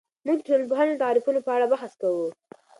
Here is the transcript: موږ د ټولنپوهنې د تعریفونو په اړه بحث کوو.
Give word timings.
موږ 0.25 0.37
د 0.41 0.45
ټولنپوهنې 0.47 0.91
د 0.95 1.01
تعریفونو 1.03 1.39
په 1.45 1.51
اړه 1.55 1.65
بحث 1.73 1.93
کوو. 2.01 2.27